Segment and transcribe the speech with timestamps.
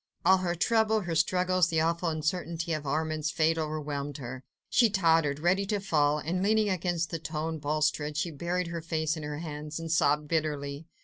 [0.25, 4.43] All her trouble, her struggles, the awful uncertainty of Armand's fate overwhelmed her.
[4.67, 9.15] She tottered, ready to fall, and leaning against the stone balustrade, she buried her face
[9.15, 10.87] in her hands and sobbed bitterly.